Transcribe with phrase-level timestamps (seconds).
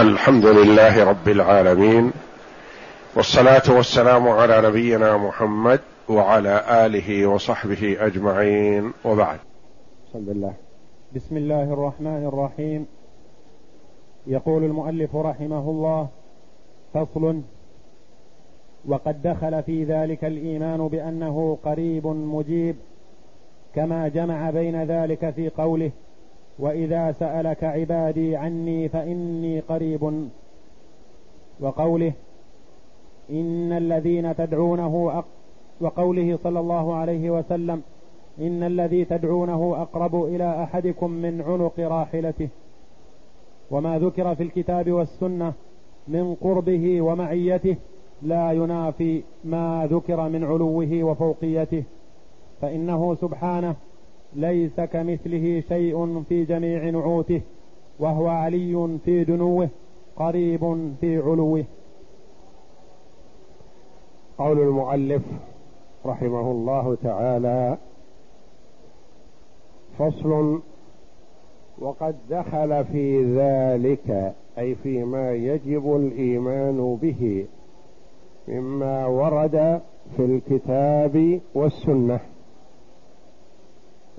[0.00, 2.12] الحمد لله رب العالمين
[3.16, 9.38] والصلاة والسلام على نبينا محمد وعلى آله وصحبه أجمعين وبعد.
[10.08, 10.52] بسم الله
[11.14, 12.86] بسم الله الرحمن الرحيم.
[14.26, 16.08] يقول المؤلف رحمه الله
[16.94, 17.40] فصل
[18.88, 22.76] وقد دخل في ذلك الإيمان بأنه قريب مجيب
[23.74, 25.90] كما جمع بين ذلك في قوله
[26.60, 30.28] وإذا سألك عبادي عني فإني قريب.
[31.60, 32.12] وقوله
[33.30, 35.24] إن الذين تدعونه أق
[35.80, 37.82] وقوله صلى الله عليه وسلم
[38.40, 42.48] إن الذي تدعونه أقرب إلى أحدكم من عنق راحلته.
[43.70, 45.52] وما ذكر في الكتاب والسنة
[46.08, 47.76] من قربه ومعيته
[48.22, 51.84] لا ينافي ما ذكر من علوه وفوقيته.
[52.60, 53.74] فإنه سبحانه
[54.34, 57.40] ليس كمثله شيء في جميع نعوته
[57.98, 59.68] وهو علي في دنوه
[60.16, 61.64] قريب في علوه.
[64.38, 65.22] قول المؤلف
[66.06, 67.78] رحمه الله تعالى
[69.98, 70.60] فصل
[71.78, 77.46] وقد دخل في ذلك أي فيما يجب الإيمان به
[78.48, 79.80] مما ورد
[80.16, 82.20] في الكتاب والسنة.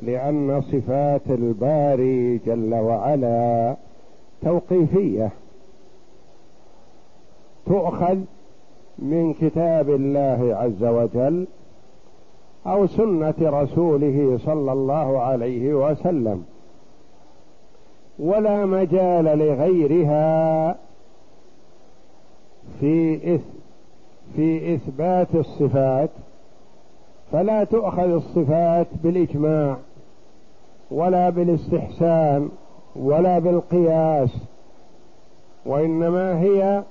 [0.01, 3.75] لأن صفات الباري جل وعلا
[4.41, 5.29] توقيفية.
[7.65, 8.17] تؤخذ
[8.99, 11.47] من كتاب الله عز وجل
[12.67, 16.45] أو سنة رسوله صلى الله عليه وسلم.
[18.19, 20.75] ولا مجال لغيرها
[22.79, 23.41] في إث
[24.35, 26.09] في إثبات الصفات.
[27.31, 29.77] فلا تؤخذ الصفات بالإجماع.
[30.91, 32.49] ولا بالاستحسان
[32.95, 34.29] ولا بالقياس
[35.65, 36.83] وإنما هي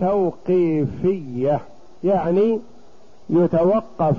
[0.00, 1.60] توقيفية
[2.04, 2.60] يعني
[3.30, 4.16] يتوقف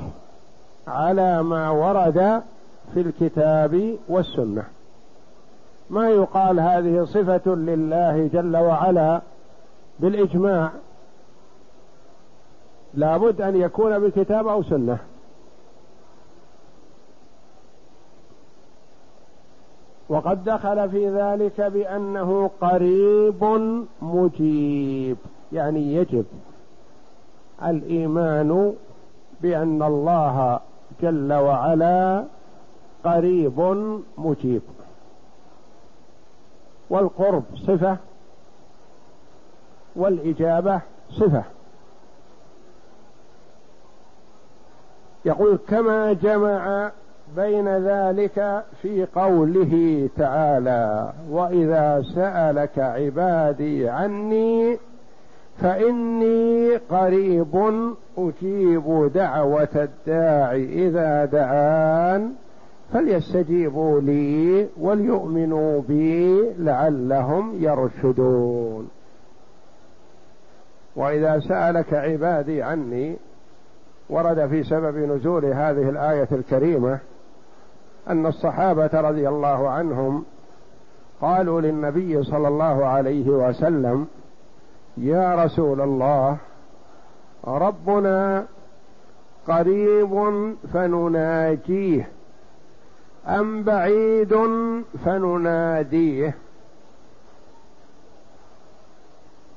[0.87, 2.41] على ما ورد
[2.93, 4.63] في الكتاب والسنة.
[5.89, 9.21] ما يقال هذه صفة لله جل وعلا
[9.99, 10.71] بالإجماع؟
[12.93, 14.97] لابد أن يكون بالكتاب أو سنة.
[20.09, 23.43] وقد دخل في ذلك بأنه قريب
[24.01, 25.17] مجيب
[25.51, 26.25] يعني يجب
[27.63, 28.73] الإيمان
[29.41, 30.59] بأن الله
[31.01, 32.25] جل وعلا
[33.03, 33.59] قريب
[34.17, 34.61] مجيب.
[36.89, 37.97] والقرب صفة
[39.95, 40.81] والإجابة
[41.11, 41.43] صفة.
[45.25, 46.91] يقول كما جمع
[47.35, 54.77] بين ذلك في قوله تعالى واذا سالك عبادي عني
[55.57, 57.71] فاني قريب
[58.17, 62.33] أجيب دعوه الداع اذا دعان
[62.93, 68.89] فليستجيبوا لي وليؤمنوا بي لعلهم يرشدون.
[70.95, 73.17] واذا سالك عبادي عني
[74.09, 76.99] ورد في سبب نزول هذه الآية الكريمة
[78.09, 80.25] أن الصحابة رضي الله عنهم
[81.21, 84.07] قالوا للنبي صلى الله عليه وسلم
[84.97, 86.37] يا رسول الله
[87.47, 88.45] ربنا
[89.47, 90.31] قريب
[90.73, 92.07] فنناجيه
[93.27, 94.35] أم بعيد
[95.05, 96.35] فنناديه؟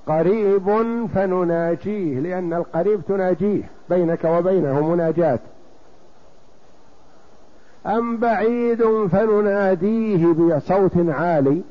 [0.07, 0.67] قريب
[1.15, 5.39] فنناجيه لأن القريب تناجيه بينك وبينه مناجاة.
[7.87, 11.63] أم بعيد فنناديه بصوت عالي؟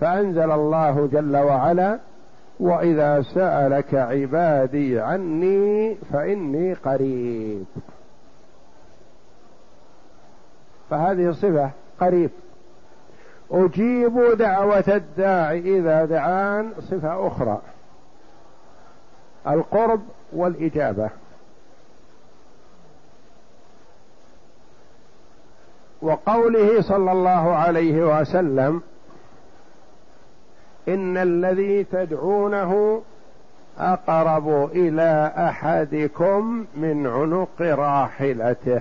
[0.00, 1.98] فأنزل الله جل وعلا
[2.60, 7.64] وإذا سألك عبادي عني فإني قريب.
[10.90, 11.70] فهذه صفة
[12.00, 12.30] قريب.
[13.50, 17.60] أجيب دعوة الداعي إذا دعان صفة أخرى.
[19.46, 20.00] القرب
[20.32, 21.10] والإجابة.
[26.02, 28.82] وقوله صلى الله عليه وسلم
[30.88, 33.02] إن الذي تدعونه
[33.78, 38.80] أقرب إلى أحدكم من عنق راحلته.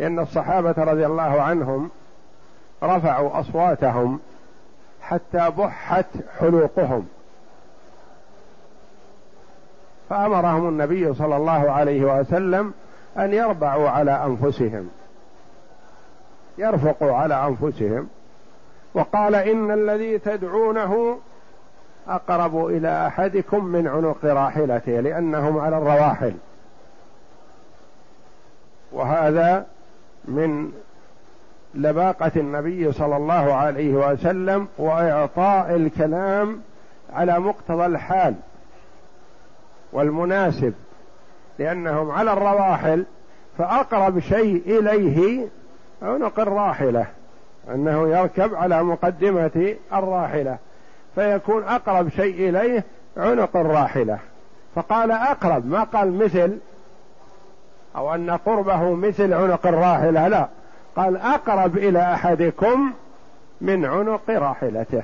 [0.00, 1.90] ان الصحابة رضي الله عنهم
[2.82, 4.20] رفعوا أصواتهم
[5.02, 6.06] حتى بحت
[6.38, 7.06] حلوقهم.
[10.10, 12.74] فأمرهم النبي صلى الله عليه وسلم
[13.18, 14.88] أن يربعوا على أنفسهم.
[16.58, 18.08] يرفقوا على أنفسهم.
[18.94, 21.18] وقال إن الذي تدعونه
[22.08, 26.34] أقرب إلى أحدكم من عنق راحلته لأنهم على الرواحل.
[28.92, 29.66] وهذا
[30.24, 30.72] من
[31.74, 36.60] لباقة النبي صلى الله عليه وسلم وإعطاء الكلام
[37.12, 38.34] على مقتضى الحال
[39.92, 40.74] والمناسب.
[41.58, 43.04] لأنهم على الرواحل
[43.58, 45.48] فأقرب شيء إليه
[46.02, 47.06] عنق الراحلة
[47.74, 50.58] أنه يركب على مقدمة الراحلة
[51.14, 52.84] فيكون أقرب شيء إليه
[53.16, 54.18] عنق الراحلة.
[54.74, 56.58] فقال أقرب ما قال مثل
[57.96, 60.48] أو أن قربه مثل عنق الراحلة لا
[60.96, 62.92] قال أقرب إلى أحدكم
[63.60, 65.02] من عنق راحلته.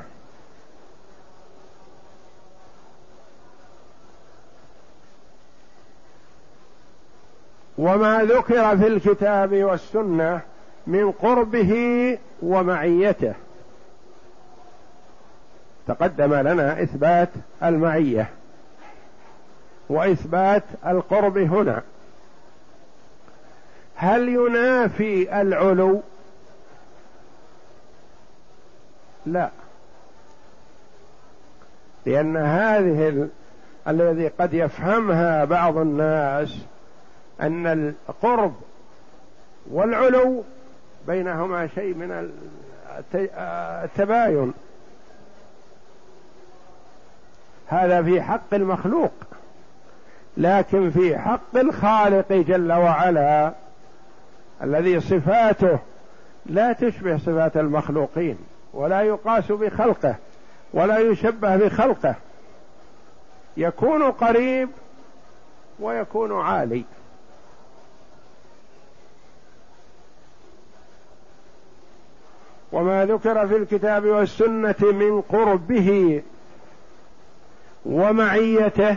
[7.81, 10.41] وما ذكر في الكتاب والسنة
[10.87, 13.35] من قربه ومعيته.
[15.87, 17.29] تقدم لنا إثبات
[17.63, 18.29] المعية
[19.89, 21.83] وإثبات القرب هنا.
[23.95, 26.03] هل ينافي العلو؟
[29.27, 29.51] لا.
[32.07, 33.29] لأن هذه ال...
[33.89, 36.57] الذي قد يفهمها بعض الناس
[37.41, 38.55] أن القرب
[39.71, 40.45] والعلو
[41.07, 42.33] بينهما شيء من
[43.15, 44.53] التباين.
[47.67, 49.13] هذا في حق المخلوق
[50.37, 53.53] لكن في حق الخالق جل وعلا
[54.63, 55.79] الذي صفاته
[56.47, 58.39] لا تشبه صفات المخلوقين
[58.73, 60.15] ولا يقاس بخلقه
[60.73, 62.15] ولا يشبه بخلقه.
[63.57, 64.69] يكون قريب
[65.81, 66.85] ويكون عالي.
[72.73, 76.23] وما ذكر في الكتاب والسنة من قربه
[77.87, 78.97] ومعيته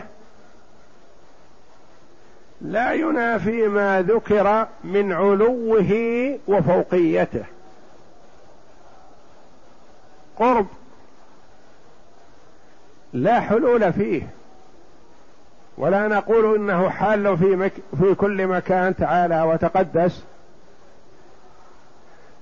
[2.60, 5.92] لا ينافي ما ذكر من علوه
[6.48, 7.44] وفوقيته.
[10.36, 10.66] قرب
[13.12, 14.22] لا حلول فيه.
[15.78, 20.24] ولا نقول إنه حال في مك في كل مكان تعالى وتقدس.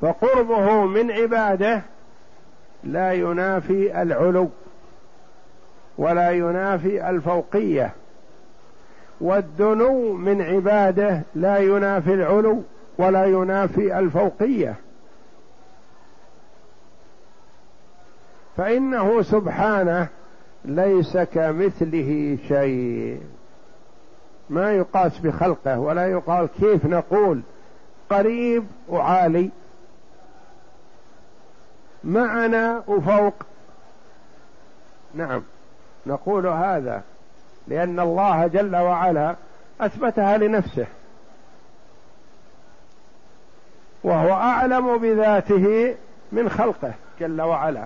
[0.03, 1.83] فقربه من عباده
[2.85, 4.51] لا ينافي العلو
[5.99, 7.93] ولا ينافي الفوقية.
[9.21, 12.63] والدنو من عباده لا ينافي العلو
[12.99, 14.75] ولا ينافي الفوقية.
[18.57, 20.09] فإنه سبحانه
[20.65, 23.21] ليس كمثله شيء.
[24.51, 27.41] ما يقاس بخلقه ولا يقال كيف نقول
[28.11, 29.51] قريب وعالي.
[32.05, 33.35] معنا وفوق.
[35.15, 35.43] نعم
[36.07, 37.03] نقول هذا
[37.69, 39.35] لأن الله جل وعلا
[39.81, 40.87] أثبتها لنفسه
[44.05, 45.95] وهو أعلم بذاته
[46.33, 47.85] من خلقه جل وعلا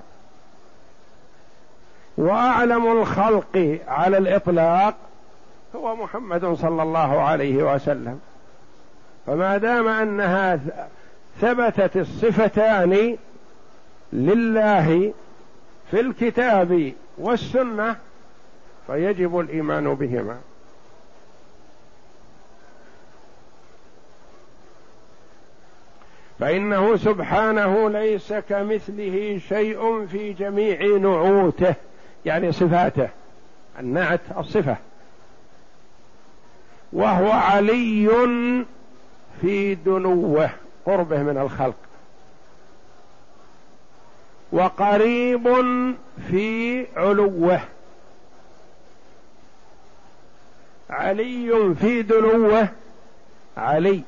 [2.17, 4.95] وأعلم الخلق على الإطلاق
[5.77, 8.21] هو محمد صلى الله عليه وسلم.
[9.27, 10.59] فما دام أنها
[11.41, 13.17] ثبتت الصفتان
[14.13, 15.13] لله
[15.91, 17.97] في الكتاب والسنة
[18.87, 20.39] فيجب الإيمان بهما.
[26.39, 31.75] فإنه سبحانه ليس كمثله شيء في جميع نعوته
[32.25, 33.09] يعني صفاته
[33.79, 34.77] النعت الصفة.
[36.93, 38.11] وهو علي
[39.41, 40.51] في دنوة
[40.87, 41.86] قربه من الخلق.
[44.53, 45.49] وقريب
[46.31, 47.61] في علوه.
[50.91, 52.69] علي في دنوه
[53.57, 54.03] علي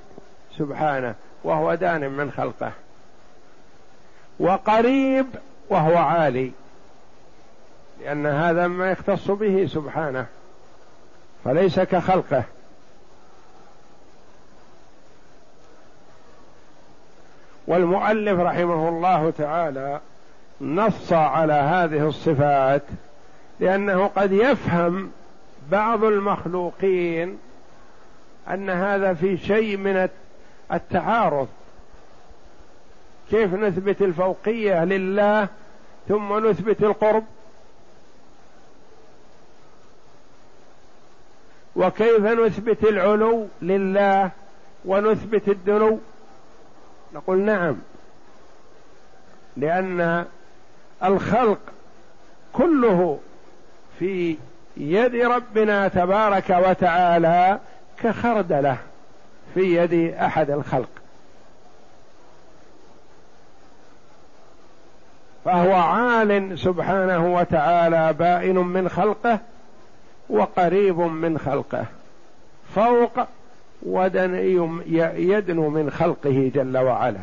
[0.59, 1.15] سبحانه
[1.45, 2.73] وهو دان من خلقه.
[4.41, 5.27] وقريب
[5.69, 6.53] وهو عالي
[8.01, 10.27] لأن هذا ما يختص به سبحانه
[11.45, 12.45] فليس كخلقه.
[17.67, 20.01] والمؤلف رحمه الله تعالى
[20.61, 22.83] نص على هذه الصفات
[23.61, 25.11] لأنه قد يفهم
[25.71, 27.39] بعض المخلوقين
[28.51, 30.09] أن هذا في شيء من
[30.73, 31.49] التعارض.
[33.31, 35.49] كيف نثبت الفوقية لله
[36.09, 37.25] ثم نثبت القرب؟
[41.77, 44.31] وكيف نثبت العلو لله
[44.85, 45.99] ونثبت الدنو؟
[47.15, 47.77] نقول نعم
[49.57, 50.27] لأن
[51.05, 51.59] الخلق
[52.53, 53.19] كله
[53.99, 54.37] في
[54.77, 57.59] يد ربنا تبارك وتعالى
[58.03, 58.77] كخردله
[59.55, 60.89] في يد أحد الخلق.
[65.45, 69.39] فهو عال سبحانه وتعالى بائن من خلقه
[70.31, 71.85] وقريب من خلقه
[72.75, 73.21] فوق
[73.83, 74.81] ودني
[75.17, 77.21] يدنو من خلقه جل وعلا.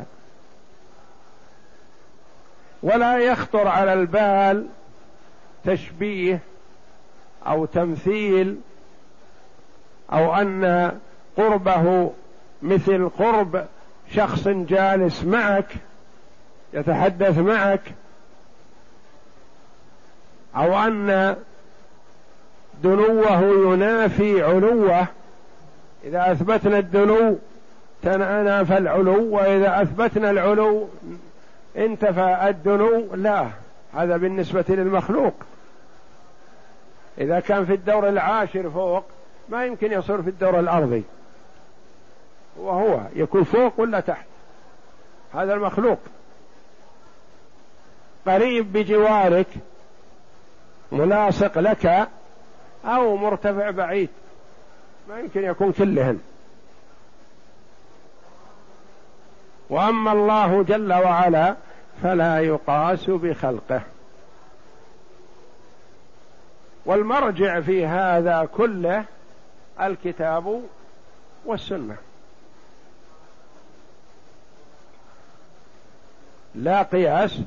[2.84, 4.68] ولا يخطر على البال
[5.66, 6.40] تشبيه
[7.48, 8.58] أو تمثيل
[10.14, 10.92] أو أن
[11.38, 12.12] قربه
[12.62, 13.66] مثل قرب
[14.12, 15.68] شخص جالس معك
[16.74, 17.82] يتحدث معك
[20.56, 21.36] أو أن
[22.84, 23.42] دنوه
[23.74, 25.08] ينافي علوه.
[26.04, 27.38] إذا أثبتنا الدنو
[28.04, 30.88] تنافى العلو وإذا أثبتنا العلو
[31.78, 33.48] انتفى الدنو لا
[33.94, 35.34] هذا بالنسبة للمخلوق.
[37.18, 39.04] إذا كان في الدور العاشر فوق
[39.50, 41.04] ما يمكن يصير في الدور الأرضي.
[42.58, 44.26] وهو يكون فوق ولا تحت.
[45.34, 46.00] هذا المخلوق.
[48.28, 49.48] قريب بجوارك
[50.92, 52.08] ملاصق لك
[52.86, 54.10] أو مرتفع بعيد.
[55.10, 56.20] ما يمكن يكون كلهن.
[59.70, 61.56] وأما الله جل وعلا
[62.04, 63.82] فلا يقاس بخلقه.
[66.86, 69.06] والمرجع في هذا كله
[69.82, 70.62] الكتاب
[71.46, 71.98] والسنة.
[76.56, 77.40] لا قياس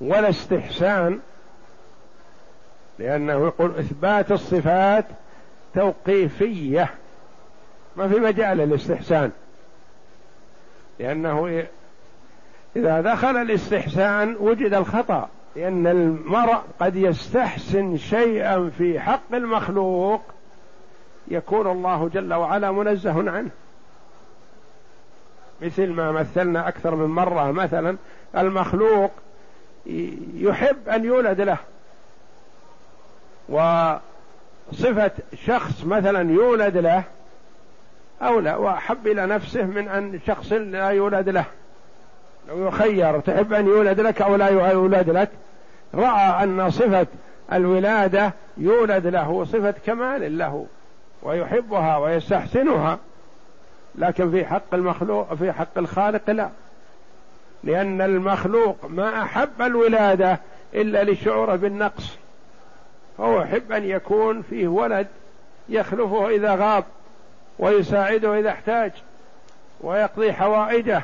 [0.00, 1.20] ولا استحسان
[2.98, 5.06] لأنه يقول إثبات الصفات
[5.74, 6.94] توقيفية.
[7.96, 9.30] ما في مجال للاستحسان
[10.98, 11.66] لأنه
[12.76, 20.22] إذا دخل الاستحسان وجد الخطأ لأن المرء قد يستحسن شيئا في حق المخلوق
[21.28, 23.50] يكون الله جل وعلا منزه عنه.
[25.62, 27.96] مثل ما مثلنا أكثر من مرة مثلا
[28.36, 29.10] المخلوق
[30.34, 31.58] يحب أن يولد له.
[33.48, 35.10] وصفة
[35.46, 37.04] شخص مثلا يولد له
[38.22, 41.44] أولى وأحب إلى نفسه من أن شخص لا يولد له.
[42.48, 45.28] لو يخير تحب أن يولد لك أو لا يولد لك؟
[45.94, 47.06] رأى أن صفة
[47.52, 50.66] الولادة يولد له صفة كمال له
[51.22, 52.98] ويحبها ويستحسنها
[53.94, 56.48] لكن في حق المخلوق في حق الخالق لا.
[57.64, 60.38] لأن المخلوق ما أحب الولادة
[60.74, 62.16] إلا لشعوره بالنقص.
[63.18, 65.06] فهو يحب أن يكون فيه ولد
[65.68, 66.84] يخلفه إذا غاب.
[67.58, 68.92] ويساعده إذا احتاج
[69.80, 71.02] ويقضي حوائجه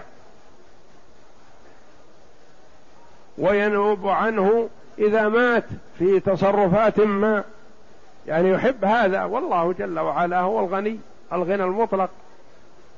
[3.39, 5.65] وينوب عنه إذا مات
[5.99, 7.45] في تصرفات ما.
[8.27, 10.99] يعني يحب هذا والله جل وعلا هو الغني
[11.33, 12.11] الغنى المطلق.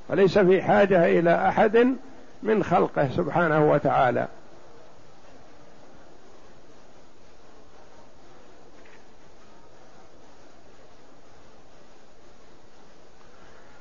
[0.09, 1.95] وليس في حاجة إلى أحد
[2.42, 4.28] من خلقه سبحانه وتعالى.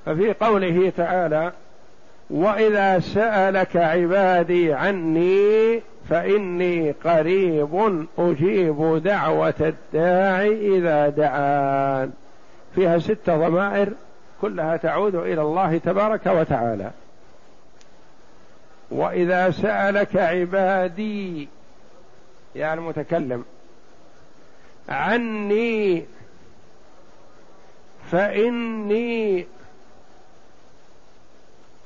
[0.09, 1.51] ففي قوله تعالى
[2.29, 12.11] واذا سالك عبادي عني فاني قريب أجيب دعوه الداعي اذا دعان.
[12.75, 13.89] فيها ست ضمائر
[14.41, 16.91] كلها تعود إلى الله تبارك وتعالى.
[18.91, 21.47] واذا سالك عبادي
[22.55, 23.45] يا المتكلم
[24.89, 26.05] عني
[28.11, 29.45] فاني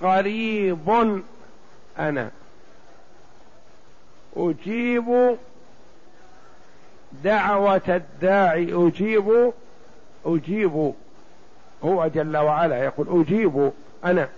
[0.03, 1.21] قريب
[1.99, 2.29] أنا.
[4.37, 5.37] أجيب
[7.23, 8.73] دعوة الداعي.
[8.73, 9.53] أجيب
[10.25, 10.93] أجيب.
[11.83, 13.71] هو جل وعلا يقول أجيب
[14.05, 14.29] أنا.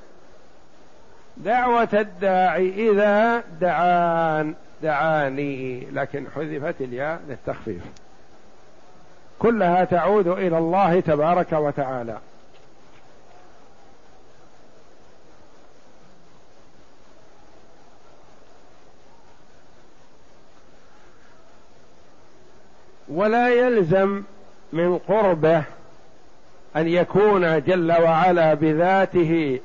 [1.37, 4.53] دعوة الداعي إذا دعان
[4.83, 5.85] دعاني.
[5.91, 7.83] لكن حذفت الياء للتخفيف.
[9.39, 12.17] كلها تعود إلى الله تبارك وتعالى.
[23.15, 24.23] ولا يلزم
[24.73, 25.63] من قربه
[26.75, 29.59] أن يكون جل وعلا بذاته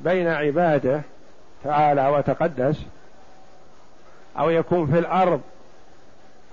[0.00, 1.02] بين عباده
[1.64, 2.76] تعالى وتقدس
[4.38, 5.40] أو يكون في الأرض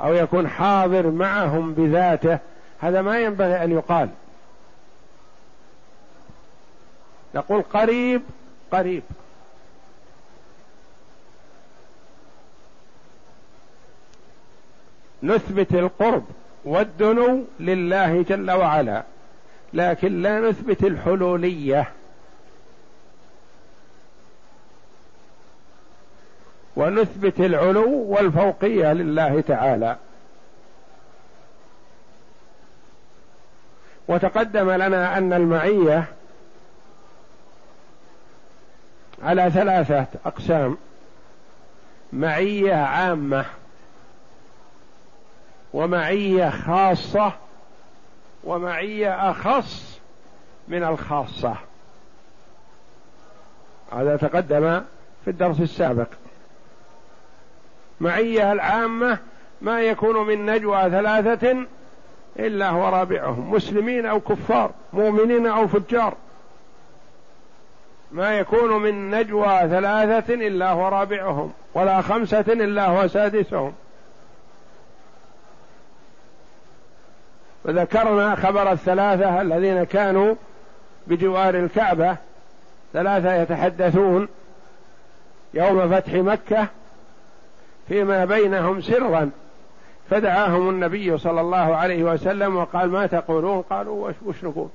[0.02, 2.40] أو يكون حاضر معهم بذاته
[2.80, 4.10] هذا ما ينبغي أن يقال.
[7.36, 8.22] نقول قريب
[8.72, 9.04] قريب.
[15.24, 16.24] نثبت القرب
[16.66, 19.04] والدنو لله جل وعلا
[19.74, 21.92] لكن لا نثبت الحلولية.
[26.76, 29.96] ونثبت العلو والفوقية لله تعالى.
[34.08, 36.06] وتقدم لنا أن المعية
[39.24, 40.78] على ثلاثة أقسام.
[42.14, 43.46] معية عامة.
[45.74, 47.34] ومعية خاصة
[48.44, 50.00] ومعية أخص
[50.68, 51.56] من الخاصة.
[53.92, 54.82] هذا تقدم
[55.26, 56.08] في الدرس السابق.
[58.02, 59.18] معية العامة
[59.62, 61.66] ما يكون من نجوى ثلاثة
[62.40, 66.14] إلا هو رابعهم مسلمين أو كفار مؤمنين أو فجار.
[68.12, 73.74] ما يكون من نجوى ثلاثة إلا هو رابعهم ولا خمسة إلا هو سادسهم.
[77.70, 80.36] وذكرنا خبر الثلاثة الذين كانوا
[81.08, 82.16] بجوار الكعبة.
[82.94, 84.28] ثلاثة يتحدثون
[85.54, 86.68] يوم فتح مكة
[87.88, 89.30] فيما بينهم سرا.
[90.10, 94.70] فدعاهم النبي صلى الله عليه وسلم وقال ما تقولون؟ قالوا وش نقول؟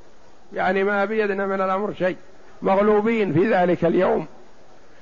[0.52, 2.16] يعني ما بيدنا من الأمر شيء.
[2.62, 4.26] مغلوبين في ذلك اليوم.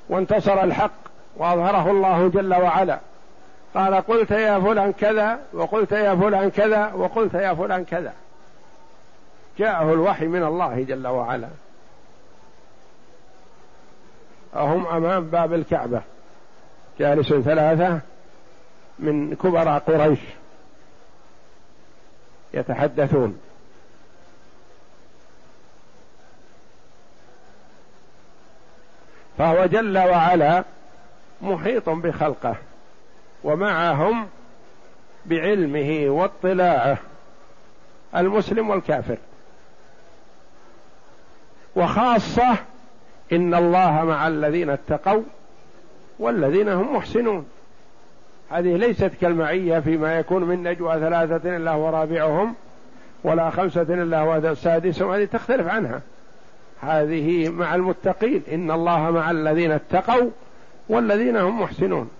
[0.08, 0.92] وانتصر الحق
[1.36, 2.98] وأظهره الله جل وعلا.
[3.74, 8.12] قال قلت يا فلان كذا وقلت يا فلان كذا وقلت يا فلان كذا.
[9.58, 11.48] جاءه الوحي من الله جل وعلا.
[14.54, 16.02] أهم أمام باب الكعبة.
[16.98, 18.00] جالس ثلاثة
[18.98, 20.18] من كبراء قريش.
[22.54, 23.40] يتحدثون.
[29.38, 30.64] فهو جل وعلا
[31.42, 32.56] محيط بخلقه.
[33.44, 34.26] ومعهم
[35.26, 36.98] بعلمه واطلاعه
[38.16, 39.16] المسلم والكافر.
[41.76, 42.56] وخاصة
[43.32, 45.22] إن الله مع الذين اتقوا
[46.18, 47.46] والذين هم محسنون.
[48.50, 52.54] هذه ليست كالمعية فيما يكون من نجوى ثلاثة إلا هو رابعهم
[53.24, 56.00] ولا خمسة إلا هو سادسهم هذه تختلف عنها.
[56.80, 60.30] هذه مع المتقين إن الله مع الذين اتقوا
[60.88, 62.10] والذين هم محسنون.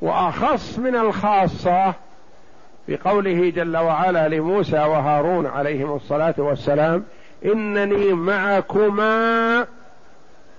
[0.00, 1.94] وأخص من الخاصة
[2.88, 7.04] بقوله جل وعلا لموسى وهارون عليهم الصلاة والسلام
[7.44, 9.66] إنني معكما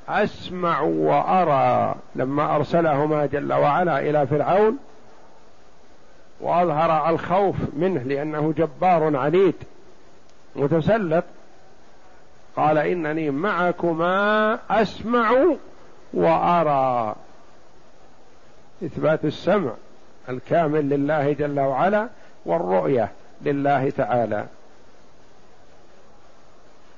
[0.10, 1.96] أسمع وأرى.
[2.16, 4.78] لما أرسلهما جل وعلا إلى فرعون
[6.42, 9.56] وأظهر الخوف منه لأنه جبار عنيد
[10.56, 11.24] متسلط
[12.56, 15.32] قال إنني معكما أسمع
[16.14, 17.16] وأرى.
[18.84, 19.72] إثبات السمع
[20.30, 22.10] الكامل لله جل وعلا
[22.46, 24.46] والرؤية لله تعالى.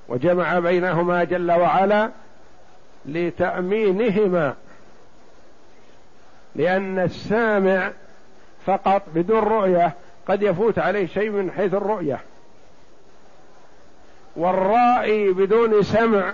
[0.07, 2.11] وجمع بينهما جل وعلا
[3.05, 4.53] لتأمينهما
[6.55, 7.91] لأن السامع
[8.65, 9.93] فقط بدون رؤية
[10.27, 12.19] قد يفوت عليه شيء من حيث الرؤية.
[14.35, 16.33] والرائي بدون سمع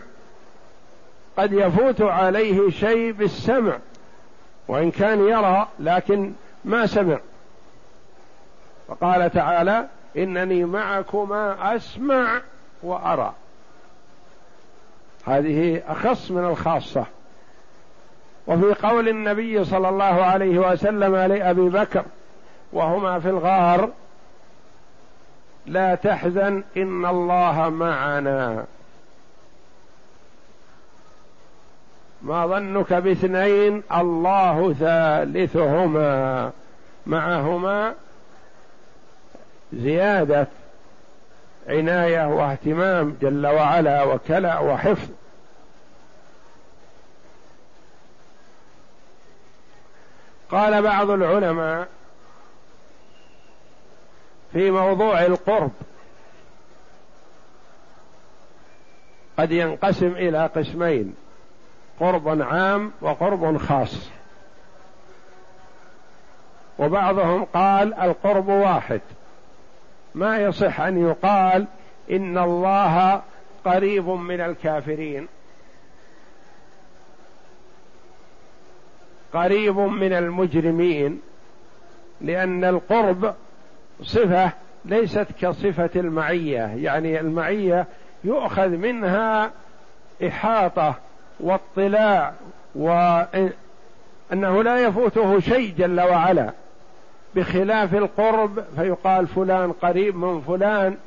[1.38, 3.78] قد يفوت عليه شيء بالسمع.
[4.70, 6.34] وإن كان يرى لكن
[6.66, 7.20] ما سمع.
[8.88, 12.42] وقال تعالى إنني معكما أسمع
[12.84, 13.34] وأرى.
[15.26, 17.06] هذه أخص من الخاصة.
[18.48, 22.06] وفي قول النبي صلى الله عليه وسلم لأبي بكر
[22.74, 23.90] وهما في الغار
[25.66, 28.66] لا تحزن إن الله معنا.
[32.22, 36.52] ما ظنك باثنين الله ثالثهما.
[37.06, 37.94] معهما
[39.74, 40.48] زيادة
[41.68, 45.10] عناية واهتمام جل وعلا وكلا وحفظ.
[50.52, 51.88] قال بعض العلماء
[54.54, 55.72] في موضوع القرب
[59.38, 61.16] قد ينقسم إلى قسمين.
[62.00, 64.10] قرب عام وقرب خاص.
[66.80, 69.02] وبعضهم قال القرب واحد.
[70.16, 71.68] ما يصح أن يقال
[72.12, 73.22] إن الله
[73.66, 75.28] قريب من الكافرين.
[79.34, 81.22] قريب من المجرمين.
[82.22, 83.36] لأن القرب
[84.04, 84.52] صفة
[84.86, 86.76] ليست كصفة المعية.
[86.76, 87.88] يعني المعية
[88.24, 89.52] يؤخذ منها
[90.28, 90.96] إحاطة
[91.40, 92.34] واطلاع
[92.76, 96.52] وأنه لا يفوته شيء جل وعلا.
[97.36, 100.98] بخلاف القرب فيقال فلان قريب من فلان.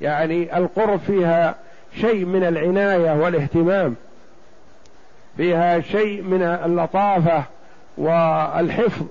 [0.00, 1.54] يعني القرب فيها
[1.94, 3.96] شيء من العناية والاهتمام.
[5.36, 7.44] فيها شيء من اللطافة
[7.98, 9.06] والحفظ.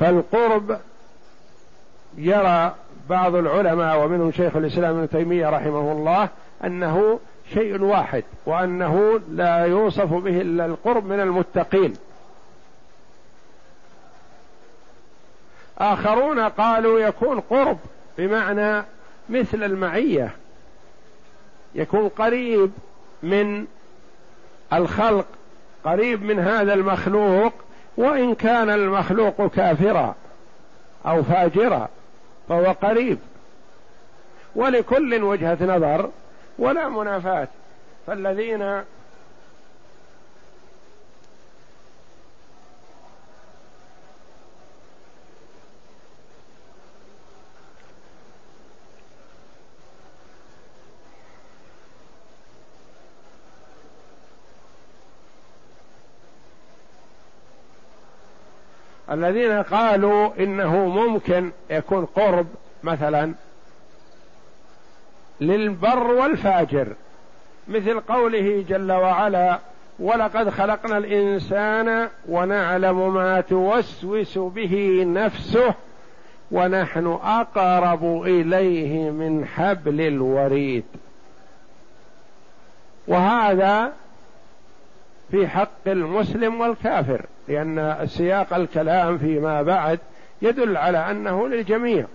[0.00, 0.78] فالقرب
[2.18, 2.74] يرى
[3.10, 6.28] بعض العلماء ومنهم شيخ الإسلام ابن تيمية رحمه الله
[6.64, 7.20] أنه
[7.54, 11.94] شيء واحد وأنه لا يوصف به إلا القرب من المتقين.
[15.78, 17.78] آخرون قالوا يكون قرب
[18.18, 18.84] بمعنى
[19.28, 20.30] مثل المعية.
[21.74, 22.72] يكون قريب
[23.22, 23.66] من
[24.72, 25.26] الخلق
[25.84, 27.52] قريب من هذا المخلوق
[27.96, 30.14] وإن كان المخلوق كافرا
[31.06, 31.88] أو فاجرا
[32.48, 33.18] فهو قريب.
[34.54, 36.10] ولكل وجهة نظر
[36.58, 37.48] ولا منافاة.
[38.06, 38.82] فالذين
[59.12, 62.46] الذين قالوا إنه ممكن يكون قرب
[62.82, 63.34] مثلا
[65.46, 66.86] للبر والفاجر
[67.68, 69.58] مثل قوله جل وعلا
[69.98, 75.74] ولقد خلقنا الإنسان ونعلم ما توسوس به نفسه
[76.50, 80.84] ونحن أقرب إليه من حبل الوريد.
[83.08, 83.92] وهذا
[85.30, 89.98] في حق المسلم والكافر لأن سياق الكلام فيما بعد
[90.42, 92.06] يدل على أنه للجميع.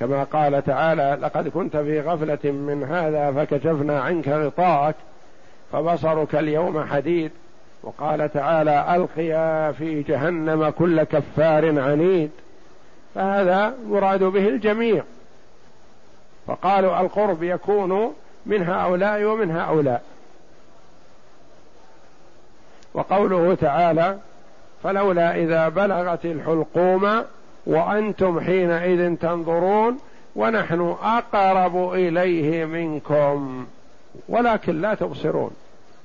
[0.00, 4.94] كما قال تعالى لقد كنت في غفلة من هذا فكشفنا عنك غطاءك
[5.72, 7.30] فبصرك اليوم حديد.
[7.82, 12.30] وقال تعالى ألقيا في جهنم كل كفار عنيد.
[13.14, 15.02] فهذا مراد به الجميع.
[16.46, 18.14] فقالوا القرب يكون
[18.46, 20.02] من هؤلاء ومن هؤلاء.
[22.94, 24.18] وقوله تعالى
[24.82, 27.24] فلولا إذا بلغت الحلقوم
[27.66, 29.98] وأنتم حينئذ تنظرون
[30.36, 33.66] ونحن أقرب إليه منكم
[34.28, 35.50] ولكن لا تبصرون.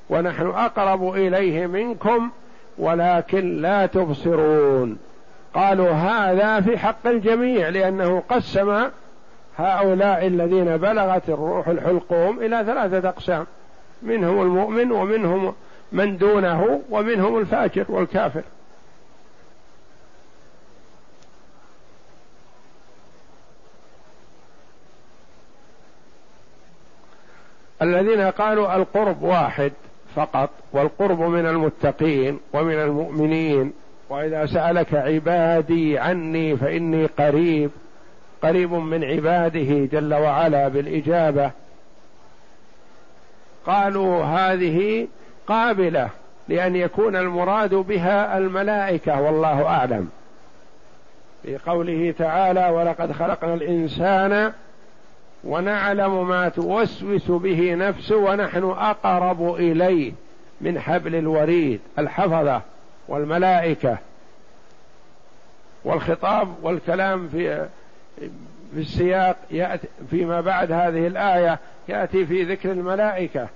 [0.10, 2.30] ونحن أقرب إليه منكم
[2.78, 4.98] ولكن لا تبصرون.
[5.54, 8.84] قالوا هذا في حق الجميع لأنه قسم
[9.58, 13.46] هؤلاء الذين بلغت الروح الحلقوم إلى ثلاثة أقسام.
[14.02, 15.54] منهم المؤمن ومنهم
[15.92, 18.42] من دونه ومنهم الفاجر والكافر.
[27.82, 29.72] الذين قالوا القرب واحد
[30.16, 33.74] فقط والقرب من المتقين ومن المؤمنين.
[34.10, 37.72] وإذا سألك عبادي عني فإني قريب
[38.44, 41.52] قريب من عباده جل وعلا بالإجابة.
[43.66, 45.08] قالوا هذه
[45.48, 46.10] قابلة
[46.48, 50.10] لأن يكون المراد بها الملائكة والله أعلم.
[51.44, 54.54] في قوله تعالى ولقد خلقنا الإنسان
[55.44, 60.12] ونعلم ما توسوس به نفسه ونحن أقرب إليه
[60.62, 62.62] من حبل الوريد الحفظة
[63.08, 63.98] والملائكة.
[65.86, 67.68] والخطاب والكلام في
[68.74, 73.48] في السياق يأتي فيما بعد هذه الآية يأتي في ذكر الملائكة.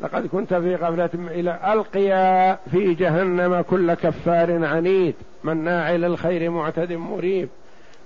[0.00, 7.48] لقد كنت في غفلة إلى ألقيا في جهنم كل كفار عنيد مناع للخير معتد مريب.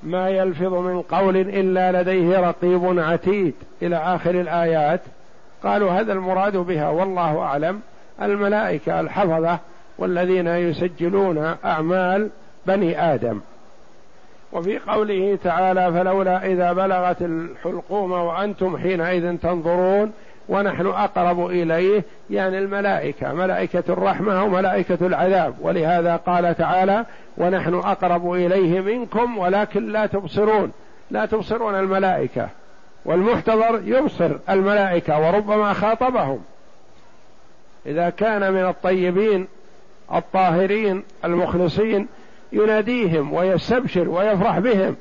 [0.03, 3.55] ما يلفظ من قول إلا لديه رقيب عتيد.
[3.83, 5.01] إلى آخر الآيات
[5.63, 7.81] قالوا هذا المراد بها والله أعلم.
[8.23, 9.59] الملائكة الحفظة
[9.99, 12.31] والذين يسجلون أعمال
[12.67, 13.41] بني آدم.
[14.53, 20.13] وفي قوله تعالى فلولا إذا بلغت الحلقوم وأنتم حينئذ تنظرون
[20.49, 25.55] ونحن أقرب إليه يعني الملائكة ملائكة الرحمة وملائكة العذاب.
[25.61, 27.05] ولهذا قال تعالى
[27.39, 30.73] ونحن أقرب إليه منكم ولكن لا تبصرون.
[31.11, 32.49] لا تبصرون الملائكة.
[33.05, 36.43] والمحتضر يبصر الملائكة وربما خاطبهم.
[37.87, 39.49] إذا كان من الطيبين
[40.15, 42.09] الطاهرين المخلصين
[42.53, 44.97] يناديهم ويستبشر ويفرح بهم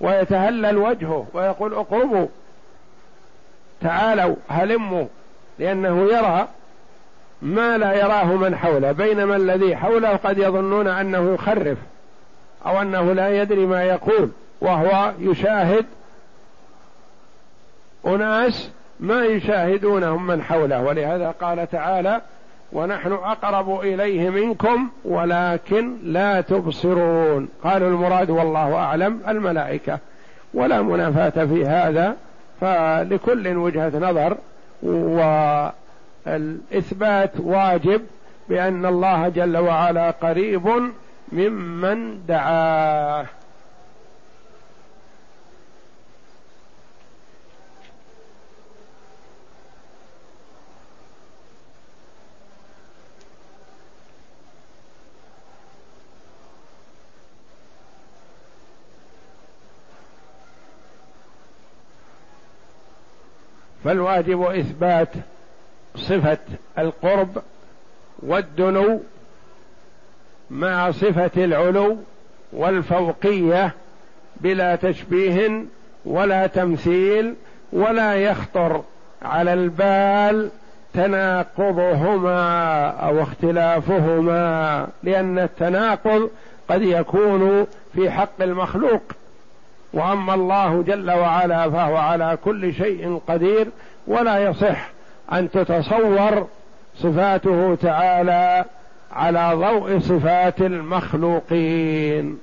[0.00, 2.26] ويتهلل وجهه ويقول اقربوا.
[3.80, 5.06] تعالوا هلموا
[5.58, 6.48] لأنه يرى
[7.42, 11.78] ما لا يراه من حوله بينما الذي حوله قد يظنون أنه يخرف
[12.66, 15.86] أو أنه لا يدري ما يقول وهو يشاهد
[18.06, 20.82] أناس ما يشاهدونهم من حوله.
[20.82, 22.20] ولهذا قال تعالى
[22.72, 29.98] ونحن أقرب إليه منكم ولكن لا تبصرون قالوا المراد والله أعلم الملائكة
[30.54, 32.16] ولا منافاة في هذا.
[32.60, 34.36] فلكل وجهة نظر
[36.26, 38.02] والإثبات واجب
[38.48, 40.68] بأن الله جل وعلا قريب
[41.32, 43.26] ممن دعاه.
[63.84, 65.08] فالواجب إثبات
[65.96, 66.38] صفة
[66.78, 67.42] القرب
[68.18, 69.00] والدنو
[70.50, 71.96] مع صفة العلو
[72.52, 73.74] والفوقية
[74.36, 75.64] بلا تشبيه
[76.04, 77.34] ولا تمثيل
[77.72, 78.82] ولا يخطر
[79.22, 80.50] على البال
[80.94, 86.30] تناقضهما أو اختلافهما لأن التناقض
[86.68, 89.02] قد يكون في حق المخلوق.
[89.92, 93.68] واما الله جل وعلا فهو على كل شيء قدير
[94.06, 94.90] ولا يصح
[95.32, 96.48] ان تتصور
[96.96, 98.64] صفاته تعالى
[99.12, 102.38] على ضوء صفات المخلوقين.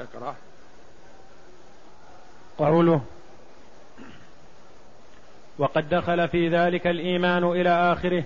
[0.00, 0.34] اقرأ.
[2.58, 3.00] قوله
[5.58, 8.24] وقد دخل في ذلك الإيمان إلى آخره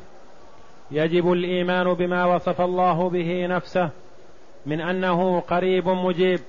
[0.91, 3.91] يجب الإيمان بما وصف الله به نفسه
[4.67, 6.41] من أنه قريب مجيب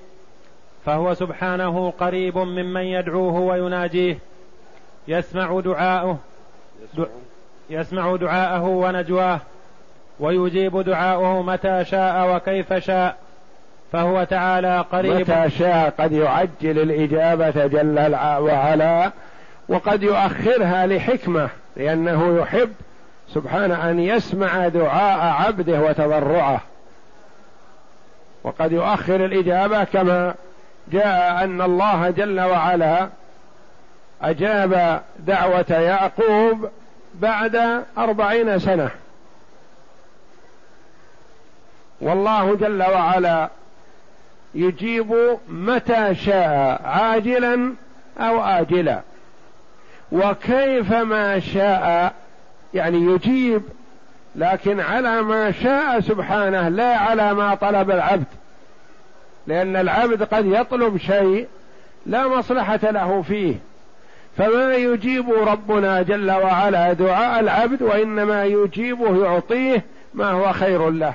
[0.86, 4.18] فهو سبحانه قريب ممن يدعوه ويناجيه.
[5.08, 6.18] يسمع دعاءه
[7.70, 9.40] يسمع دعاءه ونجواه
[10.20, 13.18] ويجيب دعاءه متى شاء وكيف شاء
[13.92, 15.30] فهو تعالى قريب.
[15.30, 19.12] متى شاء قد يعجل الإجابة جل وعلا
[19.70, 22.74] وقد يؤخرها لحكمة لأنه يحب
[23.34, 26.62] سبحانه أن يسمع دعاء عبده وتضرعه.
[28.44, 30.36] وقد يؤخر الإجابة كما
[30.92, 33.10] جاء أن الله جل وعلا
[34.22, 36.70] أجاب دعوة يعقوب
[37.14, 38.90] بعد أربعين سنة.
[42.02, 43.50] والله جل وعلا
[44.56, 47.74] يجيب متى شاء عاجلا
[48.20, 49.02] أو اجلا.
[50.12, 52.14] وكيف ما شاء
[52.74, 53.62] يعني يجيب
[54.36, 58.26] لكن على ما شاء سبحانه لا على ما طلب العبد.
[59.48, 61.48] لأن العبد قد يطلب شيء
[62.06, 63.56] لا مصلحة له فيه.
[64.38, 71.14] فما يجيب ربنا جل وعلا دعاء العبد وإنما يجيبه يعطيه ما هو خير له.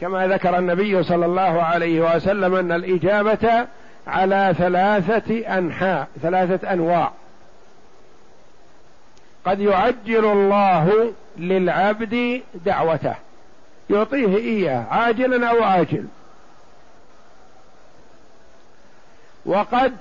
[0.00, 3.66] كما ذكر النبي صلى الله عليه وسلم أن الإجابة
[4.06, 7.12] على ثلاثة أنحاء ثلاثة أنواع.
[9.46, 13.14] قد يعجل الله للعبد دعوته.
[13.90, 16.06] يعطيه إياه عاجلا أو أجل
[19.46, 19.96] وقد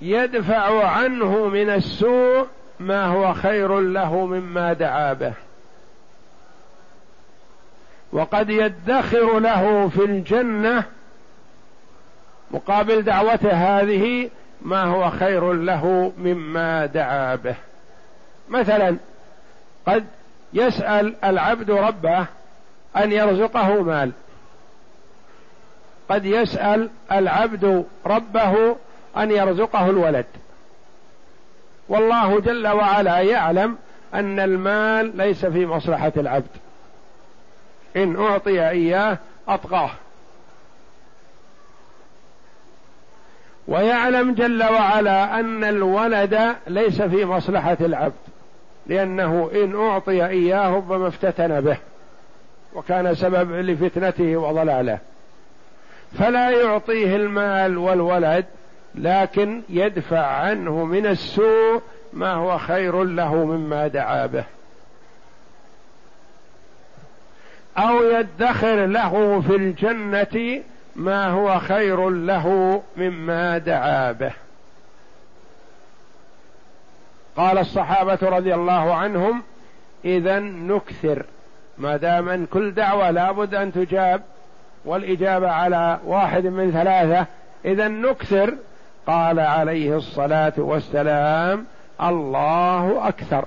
[0.00, 2.46] يدفع عنه من السوء
[2.80, 5.32] ما هو خير له مما دعا به.
[8.12, 10.84] وقد يدخر له في الجنة
[12.50, 14.30] مقابل دعوته هذه
[14.64, 17.54] ما هو خير له مما دعا به.
[18.48, 18.96] مثلا
[19.86, 20.06] قد
[20.52, 22.26] يسأل العبد ربه
[22.96, 24.12] أن يرزقه مال.
[26.08, 28.76] قد يسأل العبد ربه
[29.16, 30.26] أن يرزقه الولد.
[31.88, 33.76] والله جل وعلا يعلم
[34.14, 36.50] أن المال ليس في مصلحة العبد.
[37.96, 39.90] إن أعطي إياه أطغاه.
[43.68, 48.12] ويعلم جل وعلا أن الولد ليس في مصلحة العبد
[48.86, 51.76] لأنه إن أعطي إياه ربما افتتن به
[52.74, 54.98] وكان سبب لفتنته وضلاله.
[56.18, 58.44] فلا يعطيه المال والولد
[58.94, 64.44] لكن يدفع عنه من السوء ما هو خير له مما دعا به.
[67.78, 70.62] أو يدخر له في الجنة
[70.96, 74.32] ما هو خير له مما دعا به.
[77.36, 79.42] قال الصحابة رضي الله عنهم
[80.04, 81.24] اذا نكثر.
[81.78, 84.22] ما دام أن كل دعوة لابد أن تجاب
[84.84, 87.26] والإجابة على واحد من ثلاثة
[87.64, 88.54] اذا نكثر.
[89.06, 91.66] قال عليه الصلاة والسلام
[92.02, 93.44] الله أكثر.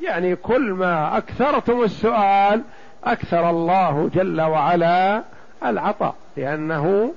[0.00, 2.62] يعني كل ما أكثرتم السؤال
[3.04, 5.22] أكثر الله جل وعلا
[5.64, 6.14] العطاء.
[6.36, 7.14] لأنه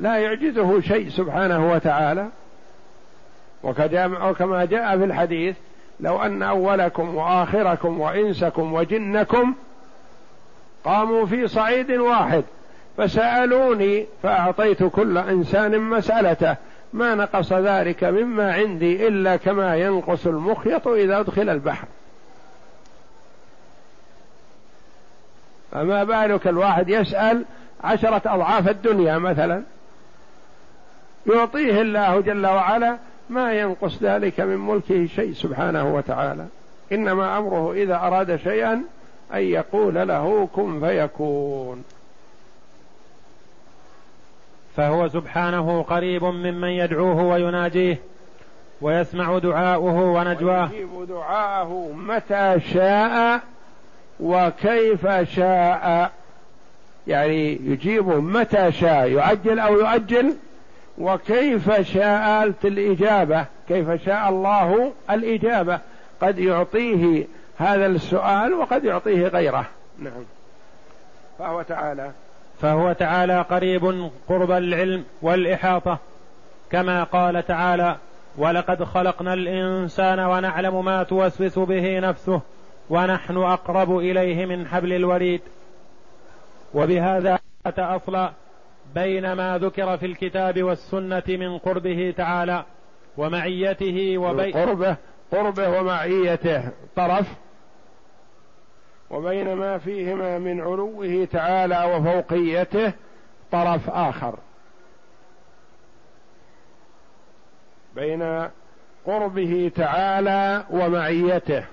[0.00, 2.28] لا يعجزه شيء سبحانه وتعالى.
[3.64, 5.56] وكما جاء في الحديث
[6.00, 9.54] لو أن أولكم وآخركم وإنسكم وجنكم
[10.84, 12.44] قاموا في صعيد واحد
[12.96, 16.56] فسألوني فأعطيت كل إنسان مسألته.
[16.92, 21.88] ما نقص ذلك مما عندي إلا كما ينقص المخيط إذا أدخل البحر.
[25.72, 27.44] فما بالك الواحد يسأل
[27.84, 29.62] عشرة أضعاف الدنيا مثلا؟
[31.26, 32.98] يعطيه الله جل وعلا
[33.30, 36.46] ما ينقص ذلك من ملكه شيء سبحانه وتعالى.
[36.92, 38.82] إنما أمره إذا أراد شيئا
[39.34, 41.84] أن يقول له كن فيكون.
[44.76, 47.98] فهو سبحانه قريب ممن يدعوه ويناجيه
[48.80, 50.70] ويسمع دعاءه ونجواه.
[50.72, 53.40] ويجيب دعاءه متى شاء
[54.20, 56.10] وكيف شاء.
[57.06, 60.34] يعني يجيب متى شاء يعجل أو يؤجل.
[60.98, 65.78] وكيف شاءت الإجابة كيف شاء الله الإجابة.
[66.22, 67.26] قد يعطيه
[67.58, 69.66] هذا السؤال وقد يعطيه غيره.
[69.98, 70.24] نعم.
[71.38, 72.10] فهو تعالى.
[72.60, 75.98] فهو تعالى قريب قرب العلم والإحاطة
[76.70, 77.96] كما قال تعالى
[78.38, 82.40] ولقد خلقنا الإنسان ونعلم ما توسوس به نفسه
[82.90, 85.40] ونحن أقرب إليه من حبل الوريد.
[86.74, 88.32] وبهذا أصلا
[88.94, 92.64] بين ما ذكر في الكتاب والسنة من قربه تعالى
[93.16, 94.96] ومعيته وبين قربه
[95.32, 96.70] قربه ومعيته.
[96.96, 97.26] طرف.
[99.10, 102.92] وبين ما فيهما من علوه تعالى وفوقيته
[103.52, 104.38] طرف آخر.
[107.94, 108.48] بين
[109.06, 111.64] قربه تعالى ومعيته.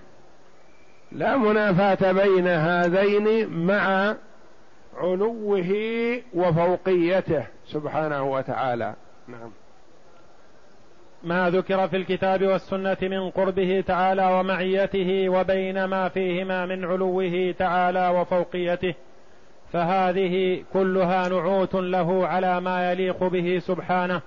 [1.15, 4.15] لا منافاة بين هذين مع
[4.97, 5.71] علوه
[6.33, 8.93] وفوقيته سبحانه وتعالى.
[9.27, 9.51] نعم.
[11.23, 18.09] ما ذكر في الكتاب والسنة من قربه تعالى ومعيته وبين ما فيهما من علوه تعالى
[18.09, 18.93] وفوقيته
[19.71, 24.21] فهذه كلها نعوت له على ما يليق به سبحانه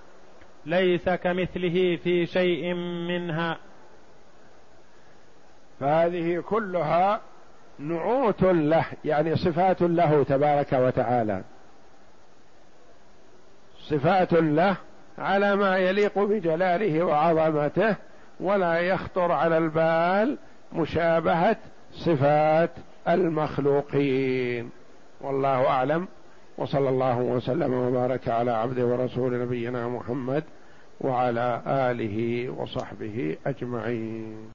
[0.67, 2.75] ليس كمثله في شيء
[3.09, 3.59] منها.
[5.81, 7.21] فهذه كلها
[7.79, 11.43] نعوت له يعني صفات له تبارك وتعالى.
[13.81, 14.77] صفات له
[15.19, 17.97] على ما يليق بجلاله وعظمته
[18.41, 20.39] ولا يخطر على البال
[20.73, 21.57] مشابهة
[21.93, 22.71] صفات
[23.09, 24.71] المخلوقين.
[25.21, 26.09] والله أعلم.
[26.59, 30.45] وصلى الله وسلم وبارك على عبده ورسول نبينا محمد
[31.01, 34.39] وعلى آله وصحبه أجمعين.